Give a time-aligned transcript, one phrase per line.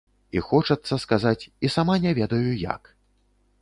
[0.37, 2.95] І хочацца сказаць, і сама не ведаю як.